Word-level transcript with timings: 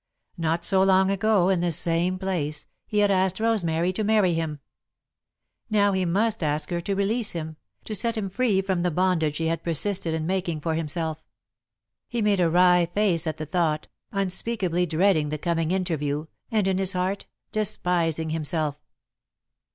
Not 0.39 0.65
so 0.65 0.81
long 0.81 1.11
ago, 1.11 1.49
in 1.49 1.61
this 1.61 1.77
same 1.77 2.17
place, 2.17 2.65
he 2.87 2.97
had 2.97 3.11
asked 3.11 3.39
Rosemary 3.39 3.93
to 3.93 4.03
marry 4.03 4.33
him. 4.33 4.59
Now 5.69 5.91
he 5.93 6.05
must 6.05 6.41
ask 6.41 6.71
her 6.71 6.81
to 6.81 6.95
release 6.95 7.33
him, 7.33 7.57
to 7.85 7.93
set 7.93 8.17
him 8.17 8.27
free 8.27 8.63
from 8.63 8.81
the 8.81 8.89
bondage 8.89 9.37
he 9.37 9.45
had 9.45 9.61
persisted 9.63 10.15
in 10.15 10.25
making 10.25 10.61
for 10.61 10.73
himself. 10.73 11.23
He 12.09 12.19
made 12.19 12.39
a 12.39 12.49
wry 12.49 12.87
face 12.87 13.27
at 13.27 13.37
the 13.37 13.45
thought, 13.45 13.89
unspeakably 14.11 14.87
dreading 14.87 15.29
the 15.29 15.37
coming 15.37 15.69
interview 15.69 16.25
and, 16.49 16.67
in 16.67 16.79
his 16.79 16.93
heart, 16.93 17.27
despising 17.51 18.31
himself. 18.31 18.81